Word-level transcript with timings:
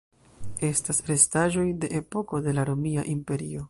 Estas 0.69 1.01
restaĵoj 1.11 1.67
de 1.85 1.93
epoko 2.03 2.43
de 2.49 2.59
la 2.61 2.69
Romia 2.73 3.09
Imperio. 3.19 3.59